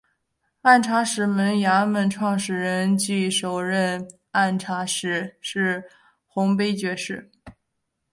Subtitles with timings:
[0.63, 5.83] 按察使司衙门创设人暨首任按察使是
[6.25, 7.29] 洪卑爵士。